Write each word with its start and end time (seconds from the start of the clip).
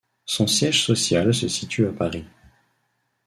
Son 0.25 0.47
siège 0.47 0.83
social 0.83 1.31
se 1.31 1.47
situe 1.47 1.85
à 1.85 1.91
Paris. 1.91 2.25